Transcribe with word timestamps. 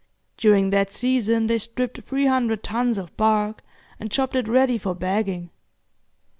During 0.35 0.71
that 0.71 0.89
season 0.91 1.45
they 1.45 1.59
stripped 1.59 2.01
three 2.01 2.25
hundred 2.25 2.63
tons 2.63 2.97
of 2.97 3.15
bark 3.17 3.61
and 3.99 4.09
chopped 4.11 4.35
it 4.35 4.47
ready 4.47 4.79
for 4.79 4.95
bagging. 4.95 5.51